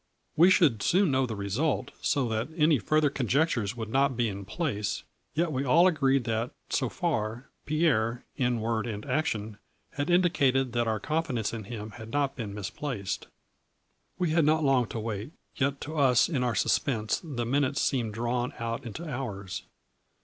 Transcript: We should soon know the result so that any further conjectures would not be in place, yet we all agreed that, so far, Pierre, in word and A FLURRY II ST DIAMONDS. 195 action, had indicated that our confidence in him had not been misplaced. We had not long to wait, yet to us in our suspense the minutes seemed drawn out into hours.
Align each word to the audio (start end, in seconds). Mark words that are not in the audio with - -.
We 0.35 0.49
should 0.49 0.81
soon 0.81 1.11
know 1.11 1.27
the 1.27 1.35
result 1.35 1.91
so 2.01 2.27
that 2.29 2.47
any 2.57 2.79
further 2.79 3.11
conjectures 3.11 3.75
would 3.77 3.89
not 3.89 4.17
be 4.17 4.29
in 4.29 4.45
place, 4.45 5.03
yet 5.35 5.51
we 5.51 5.63
all 5.63 5.85
agreed 5.85 6.23
that, 6.23 6.49
so 6.71 6.89
far, 6.89 7.51
Pierre, 7.67 8.25
in 8.35 8.61
word 8.61 8.87
and 8.87 9.05
A 9.05 9.07
FLURRY 9.07 9.19
II 9.19 9.23
ST 9.23 9.33
DIAMONDS. 9.33 9.57
195 9.97 10.01
action, 10.01 10.01
had 10.01 10.09
indicated 10.09 10.73
that 10.73 10.87
our 10.87 10.99
confidence 10.99 11.53
in 11.53 11.65
him 11.65 11.91
had 11.91 12.09
not 12.09 12.35
been 12.35 12.55
misplaced. 12.55 13.27
We 14.17 14.31
had 14.31 14.43
not 14.43 14.63
long 14.63 14.87
to 14.87 14.99
wait, 14.99 15.33
yet 15.57 15.79
to 15.81 15.95
us 15.99 16.27
in 16.27 16.43
our 16.43 16.55
suspense 16.55 17.21
the 17.23 17.45
minutes 17.45 17.79
seemed 17.81 18.15
drawn 18.15 18.53
out 18.57 18.83
into 18.83 19.07
hours. 19.07 19.61